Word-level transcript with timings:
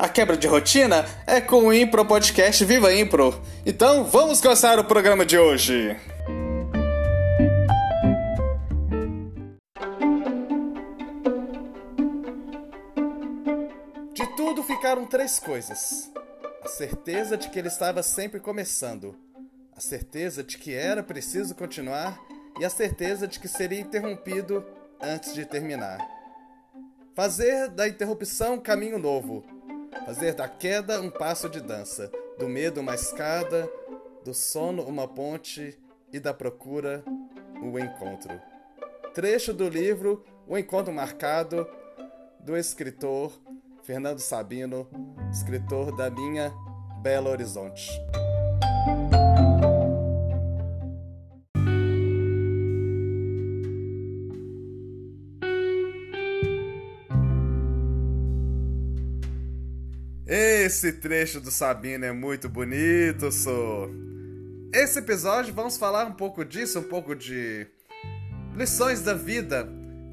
A 0.00 0.08
quebra 0.08 0.34
de 0.34 0.46
rotina 0.46 1.04
é 1.26 1.42
com 1.42 1.66
o 1.66 1.74
Impro 1.74 2.06
Podcast 2.06 2.64
Viva 2.64 2.90
Impro. 2.90 3.38
Então 3.66 4.02
vamos 4.02 4.40
começar 4.40 4.78
o 4.78 4.84
programa 4.84 5.26
de 5.26 5.36
hoje. 5.38 5.94
De 14.14 14.26
tudo 14.38 14.62
ficaram 14.62 15.04
três 15.04 15.38
coisas: 15.38 16.10
a 16.64 16.68
certeza 16.68 17.36
de 17.36 17.50
que 17.50 17.58
ele 17.58 17.68
estava 17.68 18.02
sempre 18.02 18.40
começando, 18.40 19.14
a 19.76 19.82
certeza 19.82 20.42
de 20.42 20.56
que 20.56 20.72
era 20.72 21.02
preciso 21.02 21.54
continuar 21.54 22.18
e 22.58 22.64
a 22.64 22.70
certeza 22.70 23.28
de 23.28 23.38
que 23.38 23.48
seria 23.48 23.80
interrompido 23.80 24.64
antes 24.98 25.34
de 25.34 25.44
terminar. 25.44 25.98
Fazer 27.14 27.68
da 27.68 27.86
interrupção 27.86 28.58
caminho 28.58 28.98
novo 28.98 29.59
Fazer 30.06 30.34
da 30.34 30.48
queda 30.48 31.00
um 31.00 31.10
passo 31.10 31.48
de 31.48 31.60
dança, 31.60 32.10
do 32.38 32.48
medo 32.48 32.80
uma 32.80 32.94
escada, 32.94 33.70
do 34.24 34.32
sono 34.32 34.82
uma 34.82 35.06
ponte 35.06 35.78
e 36.12 36.18
da 36.18 36.32
procura 36.32 37.04
o 37.62 37.78
encontro. 37.78 38.40
Trecho 39.14 39.52
do 39.52 39.68
livro 39.68 40.24
O 40.46 40.56
Encontro 40.56 40.92
Marcado, 40.92 41.66
do 42.38 42.56
escritor 42.56 43.32
Fernando 43.82 44.20
Sabino, 44.20 44.88
escritor 45.30 45.94
da 45.96 46.10
minha 46.10 46.52
Belo 47.02 47.28
Horizonte. 47.30 47.90
Esse 60.32 60.92
trecho 60.92 61.40
do 61.40 61.50
Sabino 61.50 62.04
é 62.04 62.12
muito 62.12 62.48
bonito, 62.48 63.32
sou. 63.32 63.90
Esse 64.72 65.00
episódio 65.00 65.52
vamos 65.52 65.76
falar 65.76 66.06
um 66.06 66.12
pouco 66.12 66.44
disso, 66.44 66.78
um 66.78 66.84
pouco 66.84 67.16
de 67.16 67.66
lições 68.54 69.02
da 69.02 69.12
vida 69.12 69.68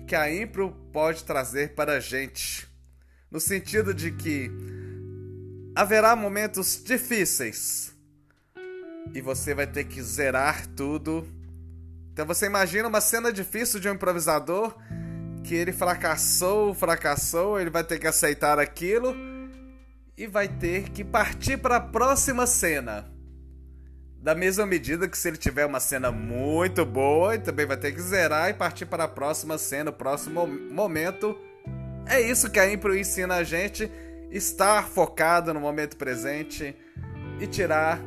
que 0.08 0.16
a 0.16 0.34
Impro 0.34 0.72
pode 0.92 1.24
trazer 1.24 1.76
para 1.76 1.98
a 1.98 2.00
gente. 2.00 2.68
No 3.30 3.40
sentido 3.40 3.94
de 3.94 4.10
que 4.10 4.50
haverá 5.76 6.16
momentos 6.16 6.82
difíceis 6.84 7.94
e 9.14 9.22
você 9.22 9.54
vai 9.54 9.68
ter 9.68 9.84
que 9.84 10.02
zerar 10.02 10.66
tudo. 10.70 11.28
Então 12.12 12.26
você 12.26 12.48
imagina 12.48 12.88
uma 12.88 13.02
cena 13.02 13.32
difícil 13.32 13.80
de 13.80 13.88
um 13.88 13.94
improvisador 13.94 14.76
que 15.44 15.54
ele 15.54 15.72
fracassou, 15.72 16.74
fracassou, 16.74 17.60
ele 17.60 17.70
vai 17.70 17.84
ter 17.84 18.00
que 18.00 18.08
aceitar 18.08 18.58
aquilo 18.58 19.37
e 20.18 20.26
vai 20.26 20.48
ter 20.48 20.90
que 20.90 21.04
partir 21.04 21.58
para 21.58 21.76
a 21.76 21.82
próxima 21.82 22.48
cena. 22.48 23.08
Da 24.20 24.34
mesma 24.34 24.66
medida 24.66 25.08
que 25.08 25.18
se 25.18 25.28
ele 25.28 25.38
tiver 25.38 25.66
uma 25.66 25.80
cena 25.80 26.12
muito 26.12 26.84
boa, 26.84 27.36
ele 27.36 27.44
também 27.44 27.68
vai 27.68 27.78
ter 27.78 27.92
que 27.92 28.02
zerar 28.02 28.50
e 28.50 28.54
partir 28.54 28.88
para 28.88 29.04
a 29.04 29.08
próxima 29.08 29.60
cena, 29.60 29.92
o 29.92 29.94
próximo 29.94 30.48
momento. 30.48 31.38
É 32.08 32.20
isso 32.20 32.50
que 32.50 32.60
a 32.60 32.70
Impro 32.70 32.98
ensina 32.98 33.36
a 33.36 33.44
gente, 33.44 33.92
estar 34.32 34.88
focado 34.88 35.54
no 35.54 35.60
momento 35.60 35.96
presente 35.96 36.76
e 37.40 37.46
tirar 37.46 38.02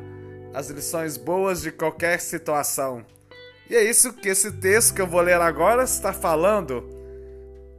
as 0.53 0.69
lições 0.69 1.15
boas 1.15 1.61
de 1.61 1.71
qualquer 1.71 2.19
situação. 2.19 3.05
E 3.69 3.75
é 3.75 3.83
isso 3.83 4.11
que 4.11 4.27
esse 4.27 4.51
texto 4.51 4.93
que 4.93 5.01
eu 5.01 5.07
vou 5.07 5.21
ler 5.21 5.39
agora 5.39 5.83
está 5.83 6.11
falando. 6.11 6.89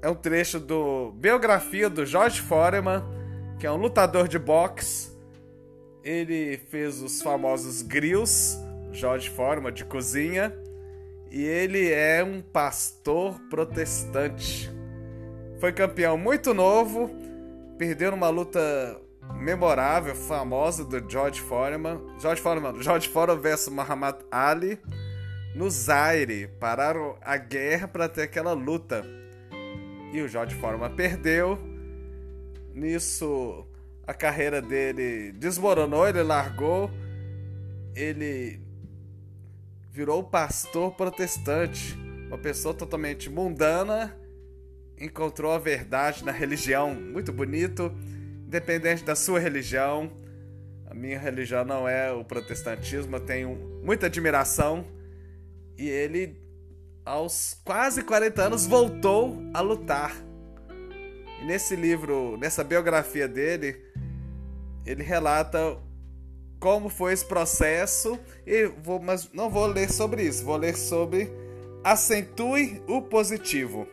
É 0.01 0.09
um 0.09 0.15
trecho 0.15 0.59
do 0.59 1.13
biografia 1.13 1.91
do 1.91 2.07
George 2.07 2.41
Foreman 2.41 3.05
que 3.63 3.67
é 3.69 3.71
um 3.71 3.77
lutador 3.77 4.27
de 4.27 4.41
boxe. 4.41 5.13
Ele 6.03 6.57
fez 6.69 7.01
os 7.01 7.23
famosos 7.23 7.81
grills, 7.81 8.59
George 8.91 9.31
Forma 9.31 9.71
de 9.71 9.85
cozinha, 9.85 10.53
e 11.31 11.45
ele 11.45 11.89
é 11.89 12.25
um 12.25 12.43
pastor 12.43 13.39
protestante. 13.49 14.69
Foi 15.61 15.73
campeão 15.73 16.19
muito 16.19 16.53
novo, 16.53 17.09
perdeu 17.79 18.11
numa 18.11 18.31
luta 18.31 19.01
memorável, 19.37 20.17
famosa 20.17 20.85
do 20.85 21.09
George 21.09 21.41
Foreman. 21.41 22.01
George 22.19 22.43
Foreman, 22.43 22.83
George 22.83 23.09
Foreman 23.09 23.41
versus 23.41 23.73
Muhammad 23.73 24.17
Ali 24.29 24.77
no 25.55 25.71
Zaire. 25.71 26.49
Pararam 26.59 27.17
a 27.21 27.37
guerra 27.37 27.87
para 27.87 28.09
ter 28.09 28.23
aquela 28.23 28.55
luta. 28.55 29.05
E 30.13 30.21
o 30.21 30.27
George 30.27 30.57
Foreman 30.57 30.97
perdeu 30.97 31.71
Nisso, 32.75 33.67
a 34.07 34.15
carreira 34.15 34.63
dele 34.63 35.33
desmoronou, 35.33 36.09
ele 36.09 36.23
largou, 36.23 36.91
ele 37.95 38.61
virou 39.91 40.25
pastor 40.25 40.93
protestante, 40.95 41.95
uma 42.27 42.39
pessoa 42.39 42.73
totalmente 42.73 43.29
mundana, 43.29 44.17
encontrou 44.99 45.53
a 45.53 45.59
verdade 45.59 46.25
na 46.25 46.33
religião, 46.33 46.95
muito 46.95 47.33
bonito, 47.33 47.93
independente 48.47 49.05
da 49.05 49.15
sua 49.15 49.39
religião. 49.39 50.11
A 50.87 50.95
minha 50.95 51.19
religião 51.19 51.65
não 51.65 51.87
é 51.87 52.11
o 52.11 52.25
protestantismo, 52.25 53.17
eu 53.17 53.21
tenho 53.21 53.81
muita 53.85 54.07
admiração. 54.07 54.87
E 55.77 55.89
ele, 55.89 56.41
aos 57.05 57.61
quase 57.65 58.03
40 58.03 58.43
anos, 58.43 58.67
voltou 58.67 59.43
a 59.53 59.61
lutar 59.61 60.15
e 61.43 61.45
nesse 61.45 61.75
livro, 61.75 62.37
nessa 62.37 62.63
biografia 62.63 63.27
dele, 63.27 63.77
ele 64.87 65.03
relata 65.03 65.77
como 66.61 66.89
foi 66.89 67.13
esse 67.13 67.25
processo 67.25 68.17
e 68.47 68.67
vou, 68.67 69.01
mas 69.01 69.29
não 69.33 69.51
vou 69.51 69.67
ler 69.67 69.91
sobre 69.91 70.23
isso, 70.23 70.45
vou 70.45 70.57
ler 70.57 70.77
sobre 70.77 71.33
acentue 71.83 72.81
o 72.87 73.03
positivo. 73.03 73.89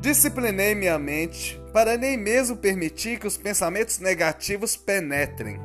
Disciplinei 0.00 0.74
minha 0.74 0.98
mente 0.98 1.60
para 1.70 1.98
nem 1.98 2.16
mesmo 2.16 2.56
permitir 2.56 3.18
que 3.18 3.26
os 3.26 3.36
pensamentos 3.36 3.98
negativos 3.98 4.74
penetrem. 4.74 5.60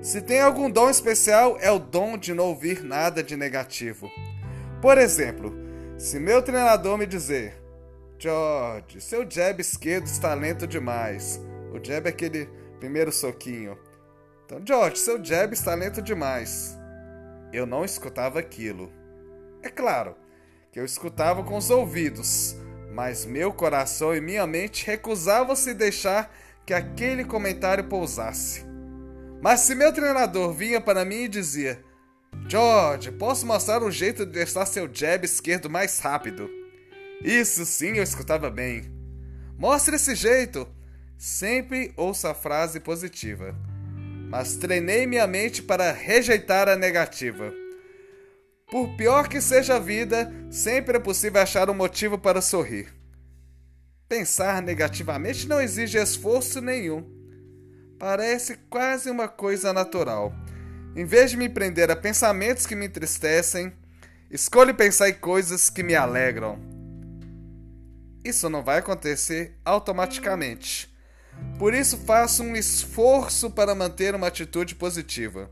Se 0.00 0.22
tem 0.22 0.40
algum 0.40 0.70
dom 0.70 0.88
especial, 0.88 1.58
é 1.60 1.70
o 1.72 1.80
dom 1.80 2.16
de 2.16 2.32
não 2.32 2.44
ouvir 2.44 2.84
nada 2.84 3.24
de 3.24 3.36
negativo. 3.36 4.08
Por 4.80 4.96
exemplo, 4.96 5.52
se 5.98 6.20
meu 6.20 6.40
treinador 6.40 6.96
me 6.96 7.06
dizer: 7.06 7.67
George, 8.20 9.00
seu 9.00 9.24
jab 9.30 9.60
esquerdo 9.60 10.06
está 10.06 10.34
lento 10.34 10.66
demais. 10.66 11.40
O 11.72 11.78
jab 11.84 12.06
é 12.06 12.10
aquele 12.10 12.46
primeiro 12.80 13.12
soquinho. 13.12 13.78
Então, 14.44 14.60
George, 14.66 14.98
seu 14.98 15.24
jab 15.24 15.52
está 15.52 15.72
lento 15.74 16.02
demais. 16.02 16.76
Eu 17.52 17.64
não 17.64 17.84
escutava 17.84 18.40
aquilo. 18.40 18.92
É 19.62 19.68
claro 19.68 20.16
que 20.72 20.80
eu 20.80 20.84
escutava 20.84 21.44
com 21.44 21.56
os 21.56 21.70
ouvidos, 21.70 22.56
mas 22.92 23.24
meu 23.24 23.52
coração 23.52 24.12
e 24.12 24.20
minha 24.20 24.46
mente 24.48 24.84
recusavam-se 24.84 25.72
deixar 25.72 26.34
que 26.66 26.74
aquele 26.74 27.24
comentário 27.24 27.84
pousasse. 27.84 28.66
Mas 29.40 29.60
se 29.60 29.76
meu 29.76 29.92
treinador 29.92 30.52
vinha 30.52 30.80
para 30.80 31.04
mim 31.04 31.22
e 31.22 31.28
dizia: 31.28 31.84
George, 32.48 33.12
posso 33.12 33.46
mostrar 33.46 33.80
um 33.80 33.92
jeito 33.92 34.26
de 34.26 34.32
deixar 34.32 34.66
seu 34.66 34.92
jab 34.92 35.24
esquerdo 35.24 35.70
mais 35.70 36.00
rápido? 36.00 36.57
Isso 37.22 37.66
sim 37.66 37.96
eu 37.96 38.02
escutava 38.02 38.48
bem. 38.48 38.84
Mostre 39.58 39.96
esse 39.96 40.14
jeito. 40.14 40.68
Sempre 41.16 41.92
ouço 41.96 42.28
a 42.28 42.34
frase 42.34 42.78
positiva. 42.78 43.54
Mas 44.30 44.56
treinei 44.56 45.06
minha 45.06 45.26
mente 45.26 45.62
para 45.62 45.90
rejeitar 45.90 46.68
a 46.68 46.76
negativa. 46.76 47.52
Por 48.70 48.94
pior 48.96 49.28
que 49.28 49.40
seja 49.40 49.76
a 49.76 49.80
vida, 49.80 50.32
sempre 50.50 50.96
é 50.96 51.00
possível 51.00 51.40
achar 51.40 51.68
um 51.68 51.74
motivo 51.74 52.18
para 52.18 52.40
sorrir. 52.40 52.88
Pensar 54.08 54.62
negativamente 54.62 55.48
não 55.48 55.60
exige 55.60 55.98
esforço 55.98 56.60
nenhum. 56.60 57.04
Parece 57.98 58.56
quase 58.70 59.10
uma 59.10 59.26
coisa 59.26 59.72
natural. 59.72 60.32
Em 60.94 61.04
vez 61.04 61.30
de 61.32 61.36
me 61.36 61.48
prender 61.48 61.90
a 61.90 61.96
pensamentos 61.96 62.64
que 62.64 62.76
me 62.76 62.86
entristecem, 62.86 63.72
escolho 64.30 64.74
pensar 64.74 65.08
em 65.08 65.14
coisas 65.14 65.68
que 65.68 65.82
me 65.82 65.94
alegram. 65.96 66.67
Isso 68.28 68.50
não 68.50 68.62
vai 68.62 68.80
acontecer 68.80 69.54
automaticamente, 69.64 70.94
Por 71.58 71.72
isso, 71.72 71.96
faço 71.96 72.42
um 72.42 72.54
esforço 72.54 73.50
para 73.50 73.74
manter 73.74 74.14
uma 74.14 74.26
atitude 74.26 74.74
positiva. 74.74 75.50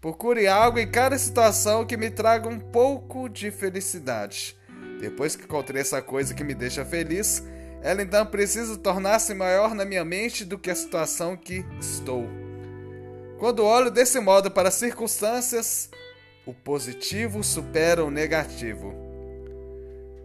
Procure 0.00 0.46
algo 0.46 0.78
em 0.78 0.90
cada 0.90 1.18
situação 1.18 1.84
que 1.84 1.96
me 1.96 2.08
traga 2.08 2.48
um 2.48 2.58
pouco 2.58 3.28
de 3.28 3.50
felicidade. 3.50 4.56
Depois 5.00 5.36
que 5.36 5.44
encontrei 5.44 5.82
essa 5.82 6.00
coisa 6.00 6.32
que 6.32 6.42
me 6.42 6.54
deixa 6.54 6.82
feliz, 6.82 7.42
ela 7.82 8.00
então 8.00 8.24
precisa 8.24 8.78
tornar-se 8.78 9.34
maior 9.34 9.74
na 9.74 9.84
minha 9.84 10.04
mente 10.04 10.46
do 10.46 10.58
que 10.58 10.70
a 10.70 10.74
situação 10.74 11.36
que 11.36 11.62
estou. 11.78 12.26
Quando 13.38 13.64
olho 13.64 13.90
desse 13.90 14.18
modo 14.18 14.50
para 14.50 14.68
as 14.68 14.74
circunstâncias, 14.76 15.90
o 16.46 16.54
positivo 16.54 17.44
supera 17.44 18.02
o 18.02 18.10
negativo. 18.10 19.01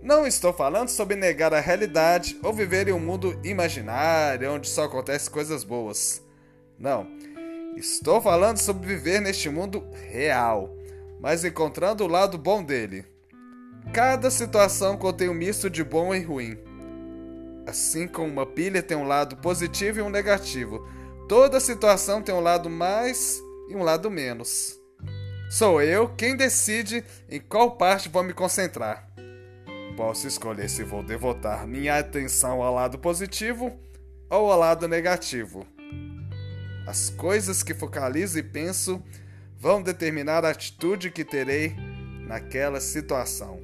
Não 0.07 0.25
estou 0.25 0.53
falando 0.53 0.87
sobre 0.87 1.17
negar 1.17 1.53
a 1.53 1.59
realidade 1.59 2.39
ou 2.41 2.53
viver 2.53 2.87
em 2.87 2.93
um 2.93 2.99
mundo 2.99 3.37
imaginário 3.43 4.53
onde 4.53 4.69
só 4.69 4.85
acontecem 4.85 5.29
coisas 5.29 5.65
boas. 5.65 6.23
Não. 6.79 7.05
Estou 7.75 8.21
falando 8.21 8.57
sobre 8.57 8.87
viver 8.87 9.19
neste 9.19 9.49
mundo 9.49 9.85
real, 10.09 10.73
mas 11.19 11.43
encontrando 11.43 12.05
o 12.05 12.07
lado 12.07 12.37
bom 12.37 12.63
dele. 12.63 13.03
Cada 13.91 14.31
situação 14.31 14.95
contém 14.95 15.27
um 15.27 15.33
misto 15.33 15.69
de 15.69 15.83
bom 15.83 16.15
e 16.15 16.21
ruim. 16.21 16.57
Assim 17.65 18.07
como 18.07 18.31
uma 18.31 18.45
pilha 18.45 18.81
tem 18.81 18.95
um 18.95 19.05
lado 19.05 19.35
positivo 19.35 19.99
e 19.99 20.01
um 20.01 20.09
negativo, 20.09 20.87
toda 21.27 21.59
situação 21.59 22.21
tem 22.21 22.33
um 22.33 22.39
lado 22.39 22.69
mais 22.69 23.41
e 23.67 23.75
um 23.75 23.83
lado 23.83 24.09
menos. 24.09 24.79
Sou 25.49 25.81
eu 25.81 26.07
quem 26.15 26.37
decide 26.37 27.03
em 27.29 27.41
qual 27.41 27.75
parte 27.75 28.07
vou 28.07 28.23
me 28.23 28.33
concentrar. 28.33 29.06
Posso 29.97 30.27
escolher 30.27 30.69
se 30.69 30.83
vou 30.83 31.01
devotar 31.01 31.65
minha 31.65 31.97
atenção 31.97 32.61
ao 32.61 32.75
lado 32.75 32.99
positivo 32.99 33.75
ou 34.29 34.51
ao 34.51 34.59
lado 34.59 34.87
negativo. 34.87 35.65
As 36.87 37.09
coisas 37.09 37.63
que 37.63 37.73
focalizo 37.73 38.37
e 38.37 38.43
penso 38.43 39.03
vão 39.57 39.81
determinar 39.81 40.45
a 40.45 40.51
atitude 40.51 41.09
que 41.09 41.25
terei 41.25 41.75
naquela 42.27 42.79
situação. 42.79 43.59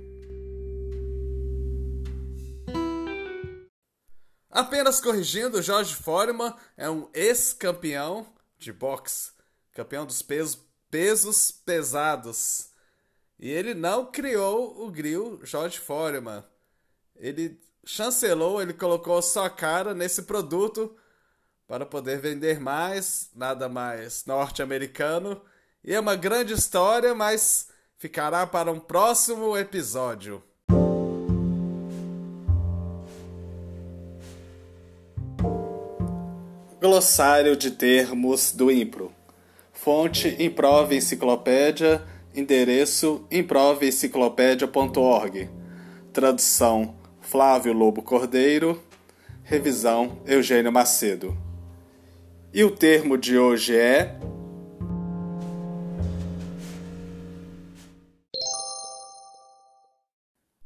Apenas 4.50 5.00
corrigindo, 5.00 5.62
Jorge 5.62 5.94
Foreman 5.94 6.56
é 6.76 6.90
um 6.90 7.08
ex-campeão 7.14 8.26
de 8.58 8.74
boxe, 8.74 9.32
campeão 9.72 10.04
dos 10.04 10.24
pesos 10.24 10.60
pesos 10.90 11.52
pesados. 11.52 12.73
E 13.44 13.50
ele 13.52 13.74
não 13.74 14.06
criou 14.06 14.86
o 14.86 14.90
grill 14.90 15.42
George 15.44 15.78
Foreman. 15.78 16.46
Ele 17.14 17.60
chancelou, 17.86 18.62
ele 18.62 18.72
colocou 18.72 19.22
sua 19.22 19.50
cara 19.50 19.94
nesse 19.94 20.22
produto 20.22 20.96
para 21.68 21.86
poder 21.86 22.20
vender 22.20 22.58
mais, 22.62 23.30
nada 23.36 23.68
mais 23.68 24.26
norte-americano. 24.26 25.42
E 25.84 25.94
é 25.94 26.00
uma 26.00 26.16
grande 26.16 26.54
história, 26.54 27.14
mas 27.14 27.68
ficará 27.98 28.48
para 28.48 28.72
um 28.72 28.80
próximo 28.80 29.58
episódio. 29.58 30.42
Glossário 36.80 37.58
de 37.58 37.72
termos 37.72 38.54
do 38.54 38.72
Impro. 38.72 39.14
Fonte 39.74 40.34
Improve 40.42 40.96
Enciclopédia, 40.96 42.08
endereço 42.34 43.26
improveenciclopédia.org. 43.32 45.50
Tradução 46.12 46.96
Flávio 47.22 47.74
Lobo 47.74 48.02
Cordeiro, 48.02 48.82
revisão 49.44 50.22
Eugênio 50.26 50.72
Macedo. 50.72 51.38
E 52.54 52.64
o 52.64 52.72
termo 52.72 53.18
de 53.18 53.38
hoje 53.38 53.76
é 53.76 54.18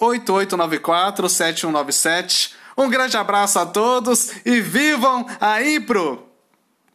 988947197. 0.00 2.52
Um 2.76 2.88
grande 2.88 3.16
abraço 3.16 3.58
a 3.58 3.66
todos 3.66 4.30
e 4.44 4.60
vivam 4.60 5.26
a 5.40 5.60
Impro! 5.62 6.27